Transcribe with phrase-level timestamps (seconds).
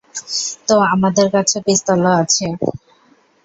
[0.67, 2.45] তো, আমাদের কাছে পিস্তলও আছে।